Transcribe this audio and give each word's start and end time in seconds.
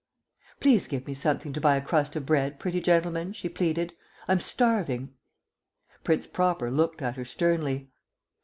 "Please 0.59 0.87
give 0.87 1.05
me 1.05 1.13
something 1.13 1.53
to 1.53 1.61
buy 1.61 1.75
a 1.75 1.81
crust 1.85 2.15
of 2.15 2.25
bread, 2.25 2.57
pretty 2.59 2.81
gentleman," 2.81 3.33
she 3.33 3.47
pleaded. 3.47 3.93
"I'm 4.27 4.39
starving." 4.39 5.13
Prince 6.03 6.25
Proper 6.25 6.71
looked 6.71 7.03
at 7.03 7.17
her 7.17 7.23
sternly. 7.23 7.91